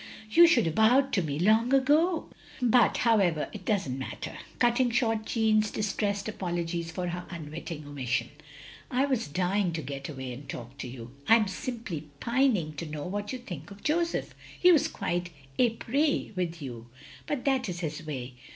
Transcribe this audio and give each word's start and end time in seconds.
You 0.31 0.47
should 0.47 0.65
have 0.65 0.73
bowed 0.73 1.13
to 1.13 1.21
me 1.21 1.37
long 1.37 1.71
ago. 1.75 2.29
But, 2.59 2.97
however, 3.05 3.49
it 3.53 3.65
doesn't 3.65 3.99
matter 3.99 4.35
—''cutting 4.57 4.89
short 4.89 5.27
Jeanne's 5.27 5.69
distressed 5.69 6.27
apologies 6.27 6.89
for 6.89 7.09
her 7.09 7.27
unwitting 7.29 7.85
omission. 7.85 8.29
"I 8.89 9.05
was 9.05 9.27
dying 9.27 9.71
to 9.73 9.83
get 9.83 10.09
away 10.09 10.33
and 10.33 10.49
talk 10.49 10.79
to 10.79 10.87
you. 10.87 11.11
I 11.29 11.35
am 11.35 11.47
simply 11.47 12.09
pining 12.19 12.73
to 12.77 12.87
know 12.87 13.03
what 13.05 13.31
you 13.31 13.37
think 13.37 13.69
of 13.69 13.83
Joseph. 13.83 14.33
He 14.59 14.71
was 14.71 14.87
quite 14.87 15.29
ipris 15.59 16.35
with 16.35 16.63
you. 16.63 16.87
But 17.27 17.45
that 17.45 17.69
is 17.69 17.81
his 17.81 18.03
way. 18.03 18.33